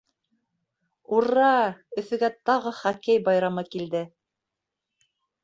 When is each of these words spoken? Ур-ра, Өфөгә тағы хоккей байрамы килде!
Ур-ра, 1.17 1.49
Өфөгә 2.03 2.31
тағы 2.51 2.73
хоккей 2.79 3.21
байрамы 3.29 3.67
килде! 3.77 4.03